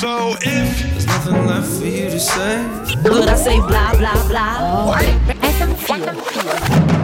So 0.00 0.36
if 0.42 0.82
there's 0.92 1.06
nothing 1.06 1.46
left 1.46 1.68
for 1.80 1.86
you 1.86 2.08
to 2.10 2.20
say, 2.20 2.64
But 3.02 3.28
I 3.28 3.34
say 3.34 3.56
blah 3.58 3.94
blah 3.96 4.28
blah. 4.28 4.94
FM4. 5.42 6.97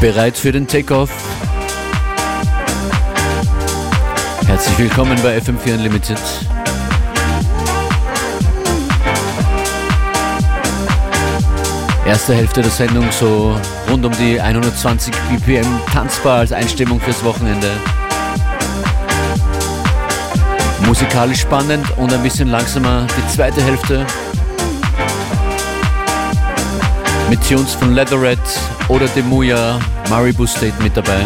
Bereit 0.00 0.38
für 0.38 0.50
den 0.50 0.66
Takeoff? 0.66 1.10
Herzlich 4.46 4.78
willkommen 4.78 5.18
bei 5.22 5.36
FM4 5.36 5.74
Unlimited. 5.74 6.18
Erste 12.06 12.34
Hälfte 12.34 12.62
der 12.62 12.70
Sendung 12.70 13.12
so 13.12 13.54
rund 13.90 14.06
um 14.06 14.12
die 14.12 14.40
120 14.40 15.14
BPM 15.28 15.68
tanzbar 15.92 16.38
als 16.38 16.52
Einstimmung 16.52 16.98
fürs 16.98 17.22
Wochenende. 17.22 17.70
Musikalisch 20.86 21.40
spannend 21.40 21.86
und 21.98 22.10
ein 22.10 22.22
bisschen 22.22 22.48
langsamer 22.48 23.06
die 23.18 23.28
zweite 23.28 23.62
Hälfte. 23.62 24.06
Mit 27.30 27.48
Tunes 27.48 27.74
von 27.74 27.94
Leatherette 27.94 28.42
oder 28.88 29.06
Demuya, 29.06 29.78
Maribu 30.08 30.48
State 30.48 30.74
mit 30.82 30.96
dabei. 30.96 31.24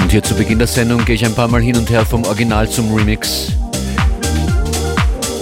Und 0.00 0.12
hier 0.12 0.22
zu 0.22 0.36
Beginn 0.36 0.58
der 0.60 0.68
Sendung 0.68 1.04
gehe 1.04 1.16
ich 1.16 1.24
ein 1.24 1.34
paar 1.34 1.48
Mal 1.48 1.60
hin 1.60 1.76
und 1.76 1.90
her 1.90 2.06
vom 2.06 2.22
Original 2.22 2.70
zum 2.70 2.94
Remix. 2.94 3.48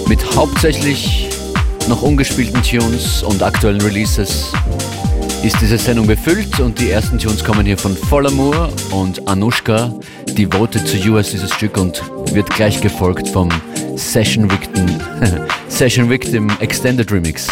Mit 0.07 0.35
hauptsächlich 0.35 1.29
noch 1.87 2.01
ungespielten 2.01 2.63
Tunes 2.63 3.21
und 3.21 3.43
aktuellen 3.43 3.81
Releases 3.81 4.51
ist 5.43 5.59
diese 5.59 5.77
Sendung 5.77 6.07
befüllt 6.07 6.59
und 6.61 6.79
die 6.79 6.89
ersten 6.89 7.19
Tunes 7.19 7.43
kommen 7.43 7.65
hier 7.65 7.77
von 7.77 7.95
Vollamour 7.97 8.71
und 8.91 9.27
Anushka. 9.27 9.93
Devoted 10.37 10.89
to 10.89 10.97
You 10.97 11.17
ist 11.17 11.33
dieses 11.33 11.53
Stück 11.53 11.77
und 11.77 12.01
wird 12.33 12.49
gleich 12.49 12.79
gefolgt 12.79 13.27
vom 13.27 13.49
Session 13.97 14.49
Victim, 14.49 14.87
Session 15.67 16.09
Victim 16.09 16.49
Extended 16.61 17.11
Remix. 17.11 17.47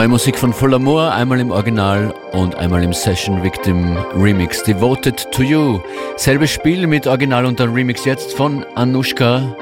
Neue 0.00 0.08
Musik 0.08 0.38
von 0.38 0.54
Full 0.54 0.72
Amour, 0.72 1.12
einmal 1.12 1.40
im 1.40 1.50
Original 1.50 2.14
und 2.32 2.54
einmal 2.54 2.82
im 2.82 2.94
Session 2.94 3.42
Victim 3.42 3.98
Remix. 4.16 4.62
Devoted 4.62 5.30
to 5.30 5.42
You. 5.42 5.80
Selbes 6.16 6.52
Spiel 6.52 6.86
mit 6.86 7.06
Original 7.06 7.44
und 7.44 7.60
dann 7.60 7.74
Remix 7.74 8.06
jetzt 8.06 8.32
von 8.32 8.64
Anushka. 8.76 9.54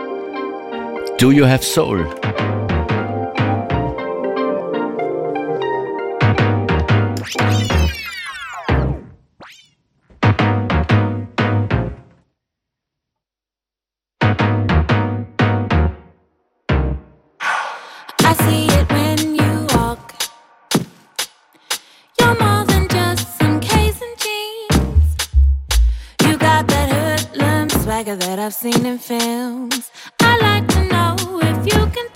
Do 1.18 1.32
You 1.32 1.44
Have 1.44 1.64
Soul? 1.64 2.06
That 28.06 28.38
I've 28.38 28.54
seen 28.54 28.86
in 28.86 28.96
films. 28.96 29.90
I 30.20 30.38
like 30.38 30.68
to 30.68 30.84
know 30.84 31.40
if 31.42 31.66
you 31.66 31.86
can 31.90 32.08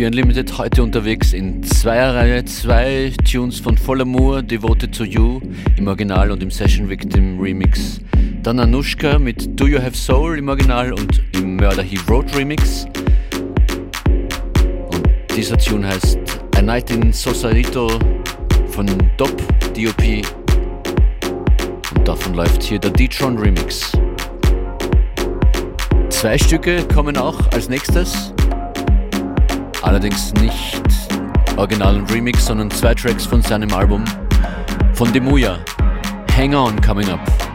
FM4 0.00 0.06
Unlimited 0.06 0.56
heute 0.56 0.82
unterwegs 0.82 1.34
in 1.34 1.62
Zweierreihe. 1.62 2.42
Zwei 2.46 3.12
Tunes 3.30 3.60
von 3.60 3.76
Vollamour, 3.76 4.42
Devoted 4.42 4.94
to 4.94 5.04
You 5.04 5.40
im 5.76 5.88
Original 5.88 6.30
und 6.30 6.42
im 6.42 6.50
Session 6.50 6.88
Victim 6.88 7.38
Remix. 7.38 8.00
Dann 8.42 8.60
Anushka 8.60 9.18
mit 9.18 9.60
Do 9.60 9.66
You 9.66 9.78
Have 9.78 9.94
Soul 9.94 10.38
im 10.38 10.48
Original 10.48 10.94
und 10.94 11.22
im 11.34 11.56
Murder 11.56 11.82
He 11.82 11.98
Wrote 12.06 12.34
Remix. 12.34 12.86
Und 14.90 15.06
dieser 15.36 15.58
Tune 15.58 15.86
heißt 15.86 16.18
A 16.56 16.62
Night 16.62 16.90
in 16.90 17.12
Sosarito 17.12 17.90
von 18.68 18.86
Dop 19.18 19.36
DOP. 19.74 20.24
Und 21.94 22.08
davon 22.08 22.32
läuft 22.32 22.62
hier 22.62 22.78
der 22.78 22.90
D-Tron 22.90 23.36
Remix. 23.36 23.92
Zwei 26.08 26.38
Stücke 26.38 26.84
kommen 26.84 27.18
auch 27.18 27.38
als 27.52 27.68
nächstes. 27.68 28.32
Allerdings 29.82 30.32
nicht 30.34 30.82
Original 31.56 31.96
und 31.96 32.12
Remix, 32.12 32.46
sondern 32.46 32.70
zwei 32.70 32.94
Tracks 32.94 33.26
von 33.26 33.42
seinem 33.42 33.72
Album 33.72 34.04
von 34.94 35.12
Demuya. 35.12 35.58
Hang 36.36 36.54
On 36.54 36.80
coming 36.80 37.08
up. 37.08 37.49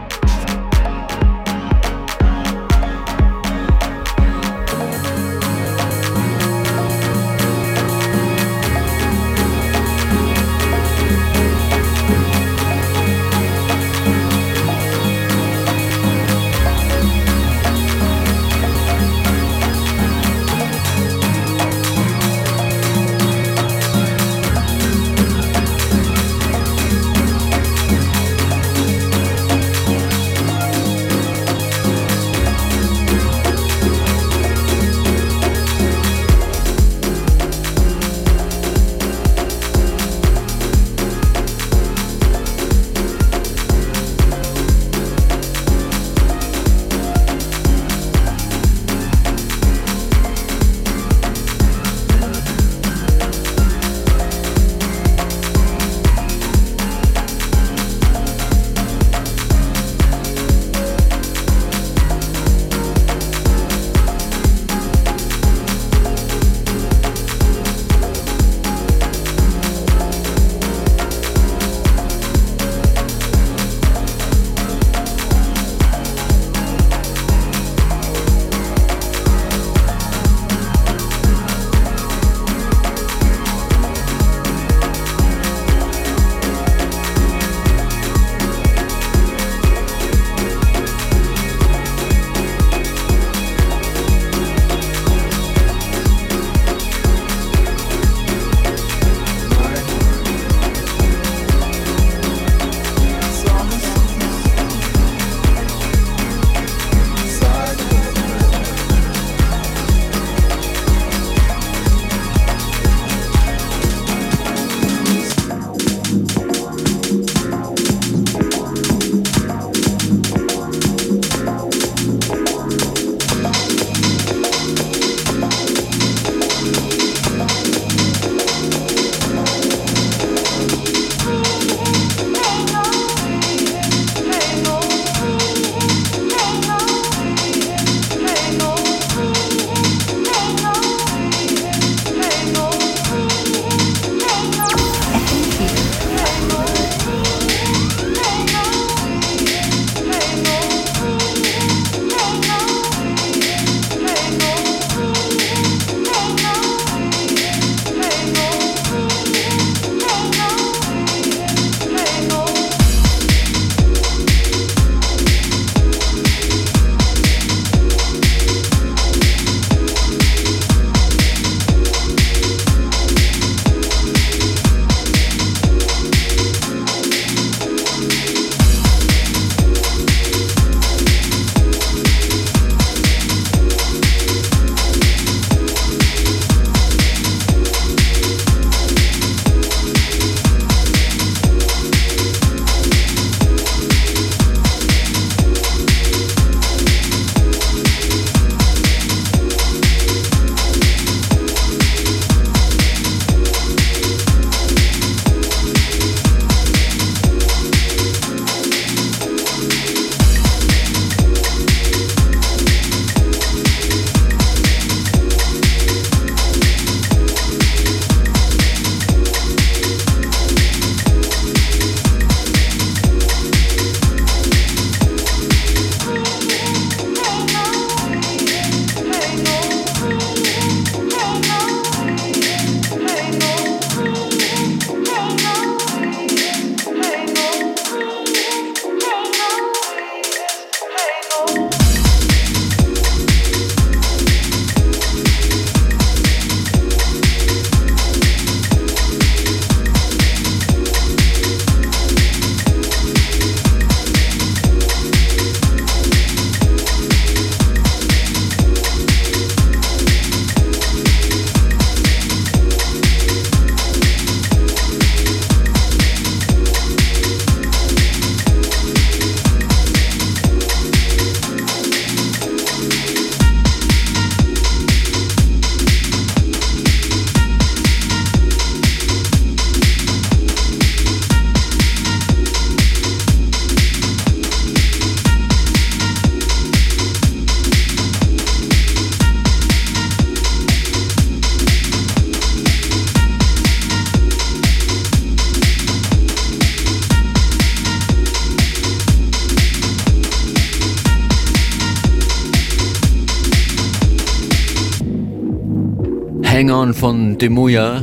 Hang 306.86 306.92
On 306.92 306.94
von 306.94 307.38
Demuya 307.38 308.00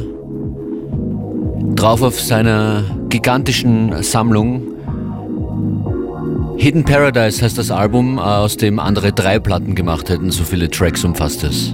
drauf 1.73 2.01
auf 2.01 2.19
seiner 2.19 2.83
gigantischen 3.07 4.03
Sammlung. 4.03 4.61
Hidden 6.57 6.83
Paradise 6.83 7.41
heißt 7.41 7.57
das 7.57 7.71
Album, 7.71 8.19
aus 8.19 8.57
dem 8.57 8.79
andere 8.79 9.13
drei 9.13 9.39
Platten 9.39 9.75
gemacht 9.75 10.09
hätten, 10.09 10.31
so 10.31 10.43
viele 10.43 10.69
Tracks 10.69 11.05
umfasst 11.05 11.45
es. 11.45 11.73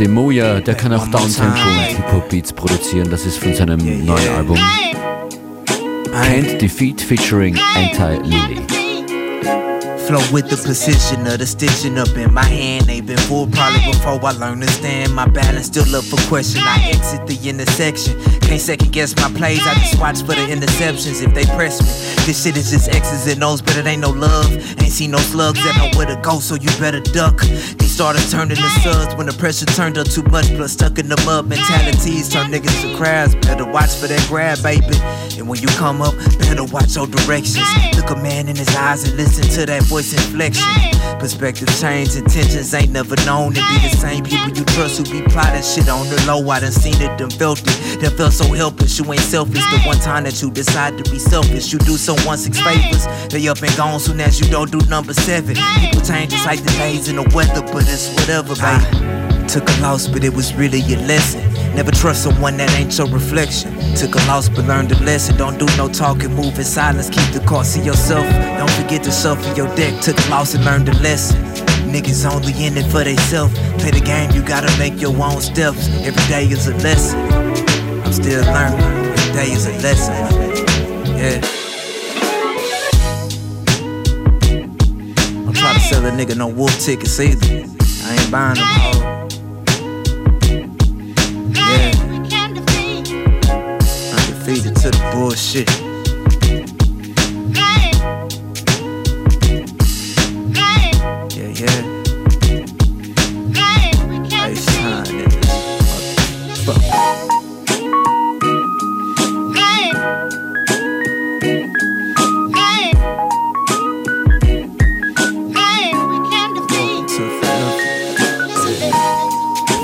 Und 0.00 0.06
Demoya, 0.06 0.60
der 0.60 0.74
kann 0.74 0.94
auch 0.94 1.06
Downtempo 1.08 1.68
und 1.68 1.96
Hip-Hop-Beats 1.96 2.54
produzieren. 2.54 3.10
Das 3.10 3.26
ist 3.26 3.36
von 3.36 3.54
seinem 3.54 4.06
neuen 4.06 4.28
Album 4.30 4.58
Can't 6.10 6.56
Defeat 6.56 7.02
featuring 7.02 7.54
Anti-Lily. 7.76 8.62
Flow 10.06 10.22
with 10.32 10.48
the 10.48 10.56
precision 10.56 11.26
of 11.26 11.38
the 11.38 11.46
stitching 11.46 11.98
up 11.98 12.08
in 12.16 12.32
my 12.32 12.42
hand. 12.42 12.86
They've 12.86 13.04
been 13.04 13.18
full 13.18 13.46
probably 13.48 13.92
before 13.92 14.18
I 14.24 14.32
learn 14.32 14.62
to 14.62 14.68
stand. 14.68 15.14
My 15.14 15.26
balance 15.26 15.66
still 15.66 15.94
up 15.94 16.04
for 16.04 16.16
question. 16.28 16.62
I 16.64 16.80
exit 16.88 17.26
the 17.26 17.36
intersection. 17.48 18.16
Can't 18.50 18.60
second 18.60 18.90
guess 18.90 19.14
my 19.14 19.30
plays. 19.38 19.64
I 19.64 19.74
just 19.74 20.00
watch 20.00 20.22
for 20.22 20.34
the 20.34 20.42
interceptions 20.50 21.22
if 21.22 21.32
they 21.34 21.44
press 21.54 21.80
me. 21.80 21.86
This 22.26 22.42
shit 22.42 22.56
is 22.56 22.72
just 22.72 22.88
X's 22.88 23.32
and 23.32 23.44
O's, 23.44 23.62
but 23.62 23.76
it 23.76 23.86
ain't 23.86 24.00
no 24.00 24.10
love. 24.10 24.50
Ain't 24.50 24.90
seen 24.90 25.12
no 25.12 25.18
slugs 25.18 25.62
that 25.62 25.76
know 25.78 25.96
where 25.96 26.08
to 26.08 26.20
go, 26.20 26.40
so 26.40 26.56
you 26.56 26.66
better 26.80 26.98
duck. 26.98 27.38
These 27.42 27.92
started 27.92 28.28
turning 28.28 28.56
to 28.56 28.70
suds 28.82 29.14
when 29.14 29.26
the 29.26 29.32
pressure 29.34 29.66
turned 29.66 29.98
up 29.98 30.08
too 30.08 30.24
much, 30.24 30.46
plus 30.56 30.72
stuck 30.72 30.98
in 30.98 31.08
the 31.08 31.22
mud 31.24 31.46
mentalities 31.46 32.28
turn 32.28 32.50
niggas 32.50 32.82
to 32.82 32.96
crabs. 32.96 33.36
Better 33.36 33.64
watch 33.64 33.94
for 33.94 34.08
that 34.08 34.26
grab, 34.26 34.60
baby. 34.64 34.98
And 35.38 35.48
when 35.48 35.60
you 35.60 35.68
come 35.78 36.02
up, 36.02 36.16
better 36.40 36.64
watch 36.64 36.96
your 36.96 37.06
directions. 37.06 37.68
Look 37.94 38.10
a 38.10 38.16
man 38.16 38.48
in 38.48 38.56
his 38.56 38.74
eyes 38.74 39.06
and 39.06 39.16
listen 39.16 39.44
to 39.60 39.66
that 39.66 39.84
voice 39.84 40.12
inflection. 40.12 40.66
Perspective 41.18 41.68
change, 41.80 42.14
intentions 42.16 42.72
ain't 42.74 42.92
never 42.92 43.16
known 43.26 43.52
to 43.52 43.60
be 43.60 43.88
the 43.88 43.96
same 43.96 44.24
people 44.24 44.48
you 44.50 44.64
trust 44.64 44.98
who 44.98 45.04
be 45.10 45.26
plotting 45.28 45.62
shit 45.62 45.88
on 45.88 46.08
the 46.08 46.22
low. 46.26 46.48
I 46.50 46.60
done 46.60 46.72
seen 46.72 47.00
it, 47.00 47.18
done 47.18 47.30
felt 47.30 47.60
it, 47.60 48.00
done 48.00 48.16
felt 48.16 48.32
so 48.32 48.44
helpless. 48.52 48.98
You 48.98 49.12
ain't 49.12 49.20
selfish. 49.20 49.64
The 49.70 49.80
one 49.86 49.98
time 49.98 50.24
that 50.24 50.40
you 50.40 50.50
decide 50.50 51.02
to 51.02 51.10
be 51.10 51.18
selfish, 51.18 51.72
you 51.72 51.78
do 51.80 51.96
someone 51.96 52.38
six 52.38 52.60
favors. 52.60 53.06
They 53.28 53.48
up 53.48 53.60
and 53.62 53.76
gone 53.76 54.00
soon 54.00 54.20
as 54.20 54.40
you 54.40 54.48
don't 54.50 54.70
do 54.70 54.80
number 54.88 55.12
seven. 55.12 55.56
People 55.80 56.00
change 56.00 56.32
just 56.32 56.46
like 56.46 56.62
the 56.62 56.72
days 56.72 57.08
and 57.08 57.18
the 57.18 57.36
weather, 57.36 57.62
but 57.72 57.84
it's 57.88 58.14
whatever, 58.14 58.54
baby. 58.56 59.48
Took 59.48 59.68
a 59.68 59.80
loss, 59.82 60.06
but 60.06 60.24
it 60.24 60.32
was 60.32 60.54
really 60.54 60.80
a 60.80 60.98
lesson. 61.06 61.49
Never 61.74 61.90
trust 61.92 62.24
someone 62.24 62.56
that 62.58 62.70
ain't 62.74 62.96
your 62.98 63.08
reflection. 63.08 63.72
Took 63.94 64.14
a 64.14 64.18
loss, 64.26 64.48
but 64.48 64.66
learned 64.66 64.92
a 64.92 64.98
lesson. 65.04 65.36
Don't 65.36 65.58
do 65.58 65.66
no 65.76 65.88
talking, 65.88 66.34
move 66.34 66.58
in 66.58 66.64
silence. 66.64 67.08
Keep 67.08 67.32
the 67.32 67.40
car, 67.46 67.64
see 67.64 67.82
yourself. 67.82 68.26
Don't 68.58 68.70
forget 68.72 69.02
to 69.04 69.10
shuffle 69.10 69.56
your 69.56 69.74
deck. 69.76 70.00
Took 70.02 70.18
a 70.18 70.30
loss 70.30 70.54
and 70.54 70.64
learned 70.64 70.88
a 70.88 70.94
lesson. 70.98 71.42
Niggas 71.90 72.30
only 72.30 72.52
in 72.64 72.76
it 72.76 72.86
for 72.90 73.02
theyself. 73.02 73.52
Play 73.78 73.90
the 73.90 74.00
game, 74.00 74.30
you 74.32 74.42
gotta 74.42 74.70
make 74.78 75.00
your 75.00 75.16
own 75.22 75.40
steps. 75.40 75.88
Every 76.04 76.24
day 76.28 76.44
is 76.46 76.66
a 76.66 76.74
lesson. 76.78 77.18
I'm 78.04 78.12
still 78.12 78.44
learning. 78.44 78.80
Every 78.80 79.32
day 79.32 79.52
is 79.52 79.66
a 79.66 79.72
lesson. 79.82 80.14
Yeah. 81.16 81.40
Don't 85.44 85.56
try 85.56 85.74
to 85.74 85.80
sell 85.80 86.06
a 86.06 86.10
nigga 86.10 86.36
no 86.36 86.48
wolf 86.48 86.78
tickets 86.80 87.18
either. 87.18 87.46
I 88.04 88.16
ain't 88.16 88.30
buying 88.30 88.54
them 88.54 88.64
hoes. 88.66 89.19
Undefeated 94.50 94.74
to 94.82 94.90
the 94.90 95.10
bullshit. 95.12 95.70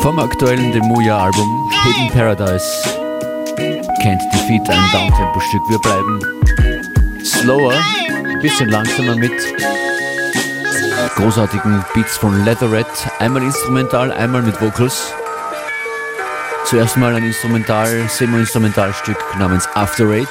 Vom 0.03 0.19
aktuellen 0.19 0.73
Demuya-Album 0.73 1.71
Hidden 1.85 2.09
Paradise 2.11 3.06
Can't 4.07 4.23
Defeat 4.33 4.71
ein 4.71 4.91
Downtempo-Stück. 4.93 5.69
Wir 5.69 5.81
bleiben 5.81 6.21
slower, 7.25 7.75
bisschen 8.41 8.69
langsamer 8.69 9.17
mit 9.17 9.33
großartigen 11.17 11.85
Beats 11.93 12.17
von 12.17 12.45
Leatherette. 12.45 13.11
Einmal 13.19 13.43
instrumental, 13.43 14.13
einmal 14.13 14.43
mit 14.43 14.61
Vocals. 14.61 15.13
Zuerst 16.67 16.97
mal 16.97 17.17
ein 17.17 17.25
Instrumental, 17.25 18.09
Semi-Instrumentalstück 18.09 19.19
namens 19.41 19.69
After 19.75 20.09
Eight. 20.11 20.29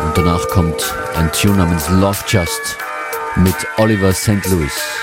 Und 0.00 0.18
danach 0.18 0.46
kommt 0.50 0.94
ein 1.16 1.32
Tune 1.32 1.56
namens 1.56 1.88
Love 1.88 2.18
Just 2.28 2.76
mit 3.36 3.56
Oliver 3.78 4.12
St. 4.12 4.44
Louis. 4.50 4.95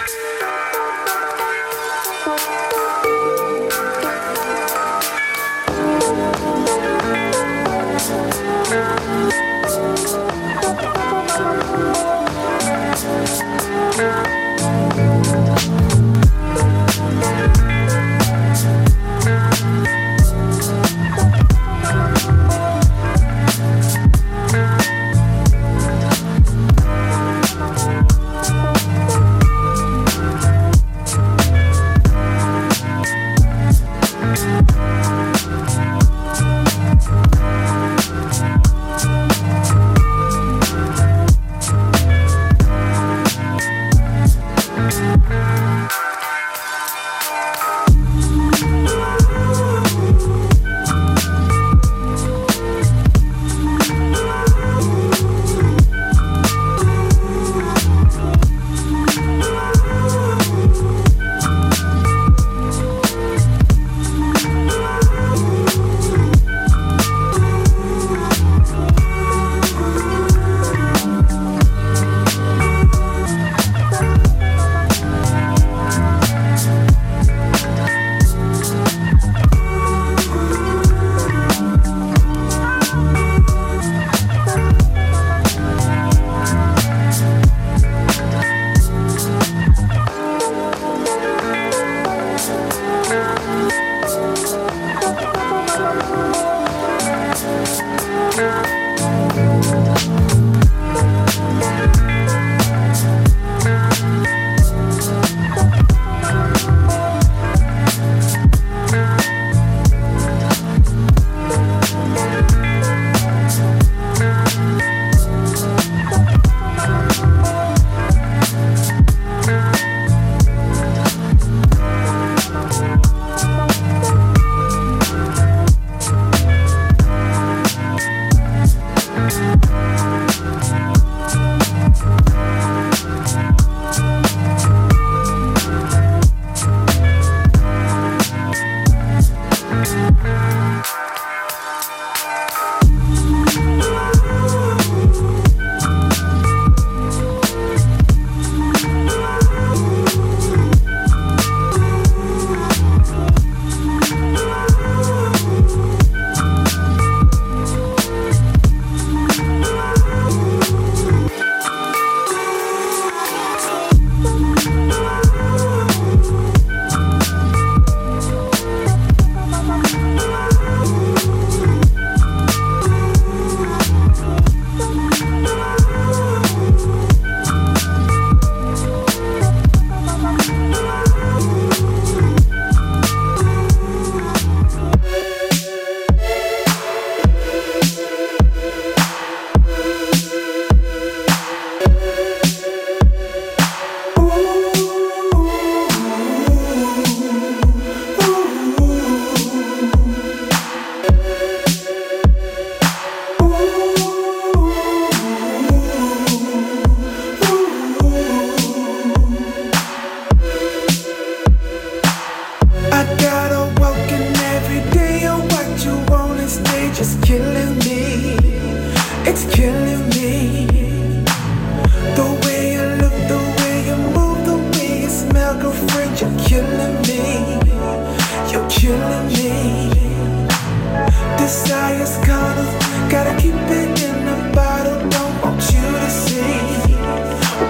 Gotta 233.10 233.40
keep 233.40 233.54
it 233.54 234.02
in 234.02 234.26
the 234.26 234.52
bottle. 234.56 234.98
Don't 235.10 235.42
want 235.44 235.62
you 235.72 235.86
to 236.02 236.10
see, 236.10 236.96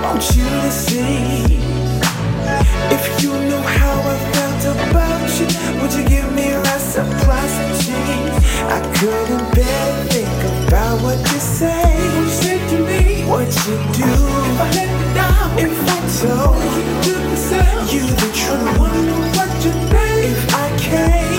want 0.01 0.23
you 0.35 0.47
to 0.63 0.71
see. 0.71 1.43
If 2.95 3.21
you 3.21 3.31
knew 3.33 3.61
how 3.61 3.99
I 3.99 4.17
felt 4.33 4.63
about 4.79 5.27
you, 5.37 5.47
would 5.81 5.93
you 5.93 6.07
give 6.07 6.31
me 6.31 6.53
reciprocity? 6.53 8.03
I 8.71 8.79
couldn't 8.95 9.53
bear 9.53 9.81
to 9.91 10.13
think 10.13 10.67
about 10.67 11.01
what 11.01 11.19
you 11.19 11.39
say. 11.39 11.83
What 11.93 12.23
you 12.23 12.29
say 12.29 12.57
to 12.69 12.77
me? 12.79 13.25
What 13.25 13.51
you 13.67 13.75
do? 13.91 14.11
If 14.49 14.61
I 14.61 14.71
let 14.77 14.89
you 14.99 15.13
down, 15.13 15.59
if 15.59 15.75
I 15.87 15.99
told 16.23 16.63
you 17.05 17.13
to 17.19 17.35
same, 17.35 17.83
you 17.91 18.07
the 18.15 18.29
one. 18.79 19.07
What 19.35 19.51
you 19.65 19.73
think? 19.91 20.31
If 20.31 20.55
I 20.55 20.77
came, 20.77 21.33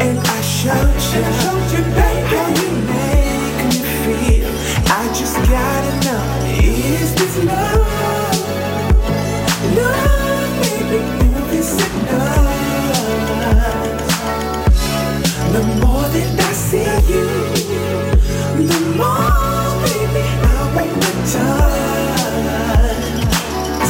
and 0.00 0.18
I 0.18 0.40
showed 0.40 1.02
you, 1.12 1.47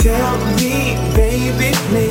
Tell 0.02 0.38
me, 0.56 0.94
baby, 1.16 1.72
What 1.92 2.07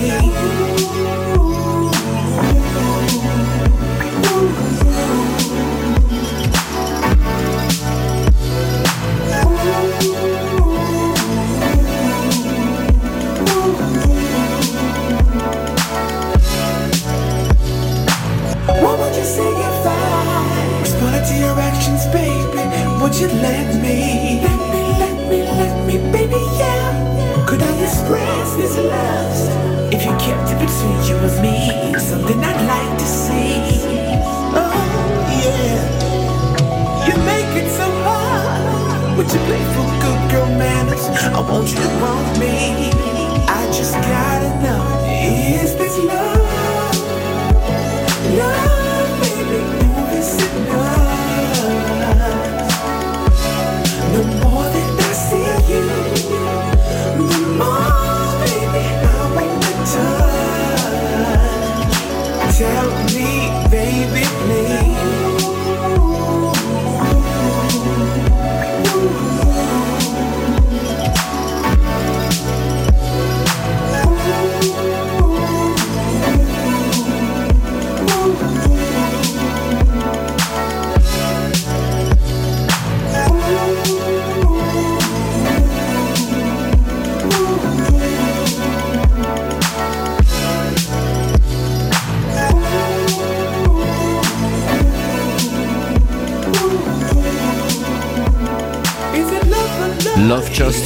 you 23.19 23.27
let 23.27 23.81
me? 23.81 24.39
Let 24.43 24.59
me, 24.71 24.81
let 25.01 25.29
me, 25.29 25.41
let 25.41 25.87
me, 25.87 25.97
baby, 26.11 26.37
yeah. 26.59 27.45
Could 27.47 27.63
I 27.63 27.83
express 27.83 28.55
this 28.55 28.77
love? 28.77 29.91
If 29.91 30.05
you 30.05 30.11
kept 30.21 30.51
it 30.51 30.59
between 30.59 30.97
you 31.09 31.17
and 31.17 31.41
me, 31.41 31.97
something 31.99 32.39
I'd 32.43 32.61
like 32.67 32.97
to 32.99 33.05
see. 33.05 33.57
Oh, 34.53 34.69
yeah. 35.41 37.07
You 37.07 37.15
make 37.25 37.63
it 37.63 37.69
so 37.71 37.89
hard. 38.05 39.17
Would 39.17 39.33
you 39.33 39.39
play 39.49 39.63
for 39.73 39.87
good 40.03 40.31
girl 40.31 40.49
manners? 40.55 41.07
I 41.09 41.39
want 41.39 41.69
you 41.69 41.77
to 41.77 41.89
want 41.99 42.37
me. 42.37 42.91
I 43.49 43.65
just 43.73 43.93
gotta 43.93 44.56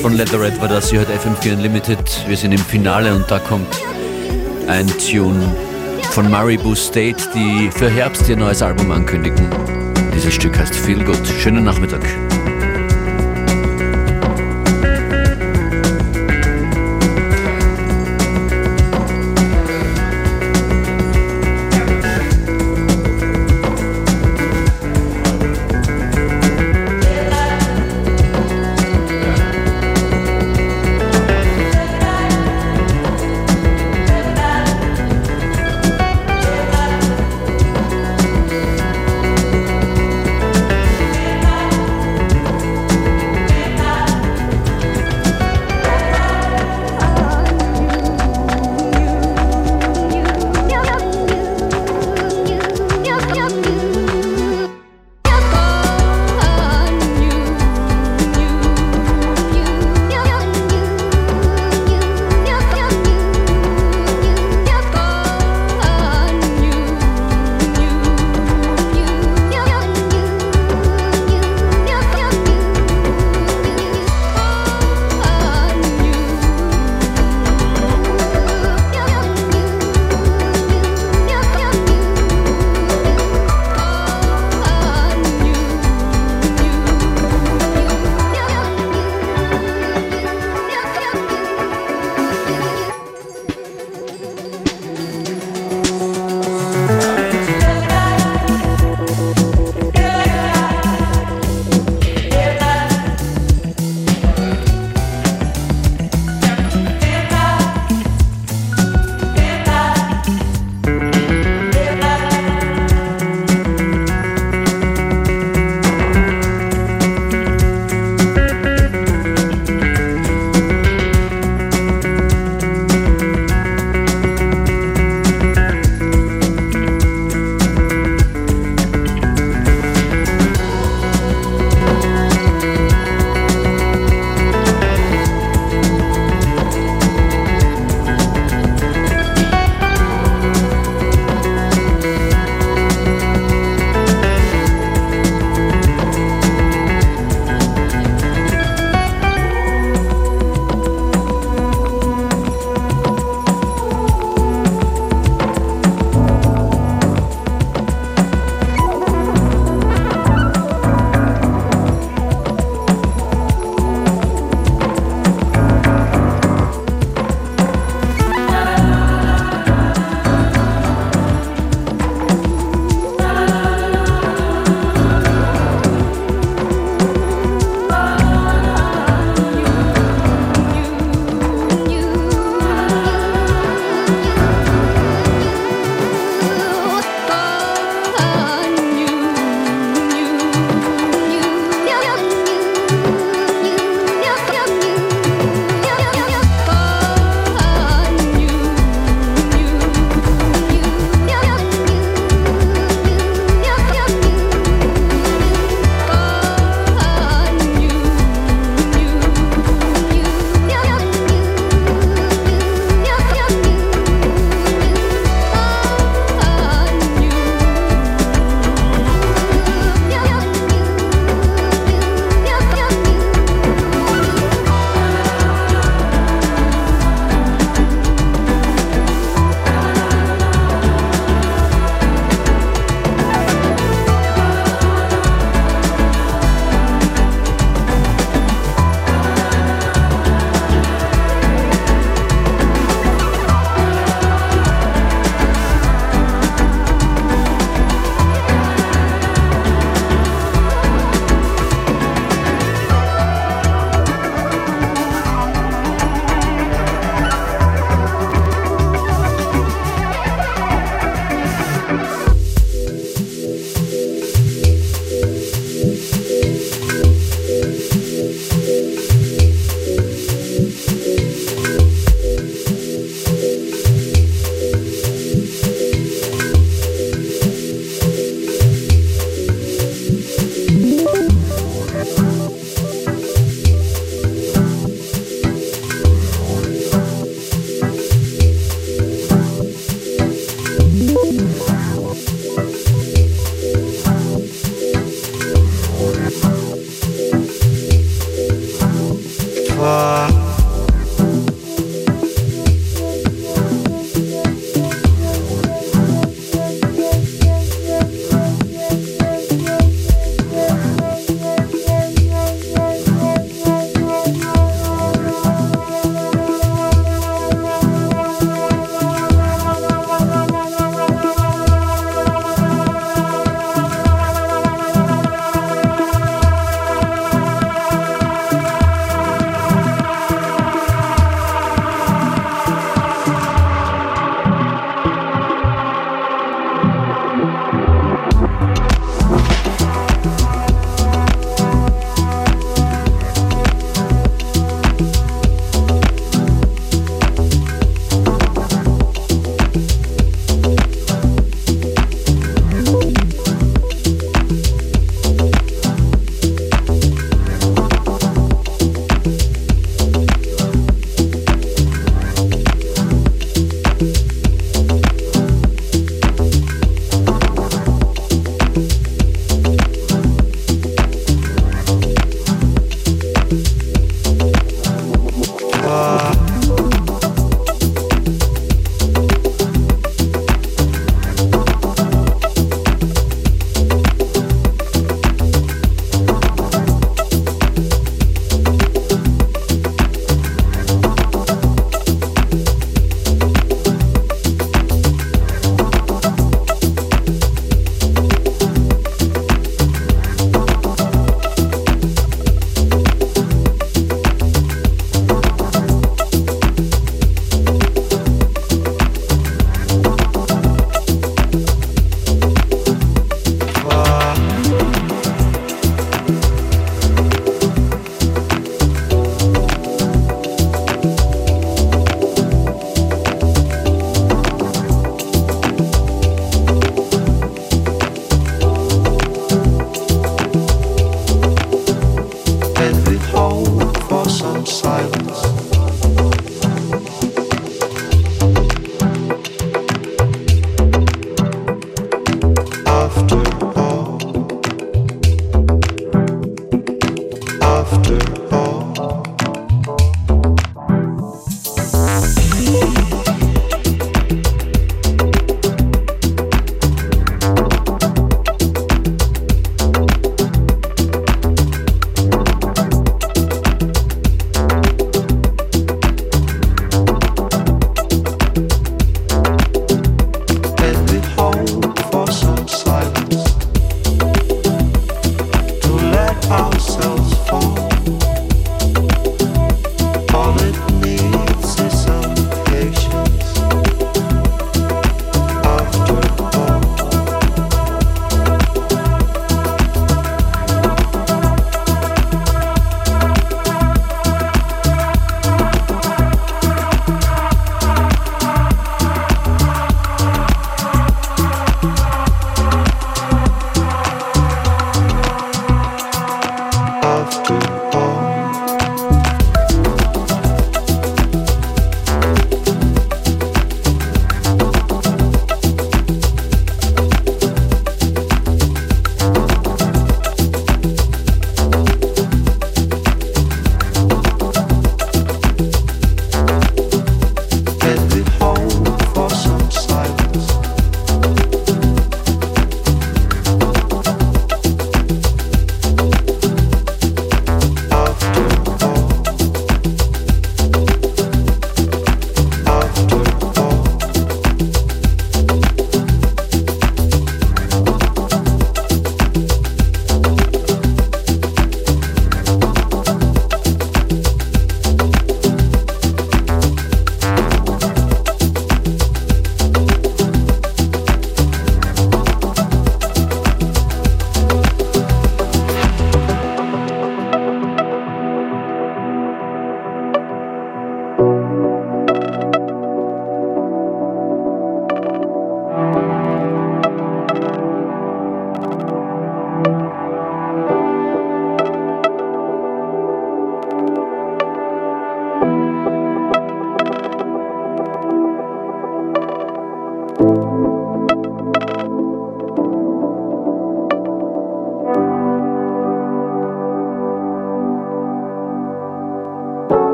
von 0.00 0.12
Leatherette 0.12 0.60
war 0.60 0.68
das. 0.68 0.92
Ihr 0.92 1.00
hört 1.00 1.10
FM4 1.10 1.54
Unlimited. 1.54 2.24
Wir 2.26 2.36
sind 2.36 2.52
im 2.52 2.58
Finale 2.58 3.14
und 3.14 3.30
da 3.30 3.38
kommt 3.38 3.66
ein 4.66 4.86
Tune 4.86 5.54
von 6.10 6.30
Maribu 6.30 6.74
State, 6.74 7.28
die 7.34 7.70
für 7.70 7.90
Herbst 7.90 8.28
ihr 8.28 8.36
neues 8.36 8.62
Album 8.62 8.90
ankündigen. 8.90 9.48
Dieses 10.14 10.34
Stück 10.34 10.58
heißt 10.58 10.74
Feel 10.74 11.04
Good. 11.04 11.26
Schönen 11.40 11.64
Nachmittag. 11.64 12.02